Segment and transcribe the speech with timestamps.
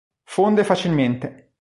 [0.33, 1.49] Fonde facilmente.